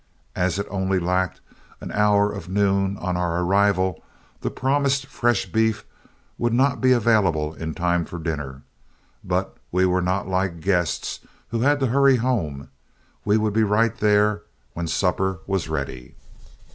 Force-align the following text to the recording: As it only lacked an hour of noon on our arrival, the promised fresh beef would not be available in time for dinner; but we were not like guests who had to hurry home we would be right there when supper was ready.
As 0.35 0.57
it 0.57 0.65
only 0.71 0.97
lacked 0.97 1.41
an 1.79 1.91
hour 1.91 2.31
of 2.33 2.49
noon 2.49 2.97
on 2.97 3.15
our 3.15 3.43
arrival, 3.43 4.03
the 4.39 4.49
promised 4.49 5.05
fresh 5.05 5.45
beef 5.45 5.85
would 6.39 6.53
not 6.53 6.81
be 6.81 6.91
available 6.91 7.53
in 7.53 7.75
time 7.75 8.05
for 8.05 8.17
dinner; 8.17 8.63
but 9.23 9.57
we 9.71 9.85
were 9.85 10.01
not 10.01 10.27
like 10.27 10.59
guests 10.59 11.19
who 11.49 11.59
had 11.61 11.79
to 11.81 11.85
hurry 11.93 12.15
home 12.15 12.69
we 13.23 13.37
would 13.37 13.53
be 13.53 13.61
right 13.61 13.95
there 13.97 14.41
when 14.73 14.87
supper 14.87 15.41
was 15.45 15.69
ready. 15.69 16.15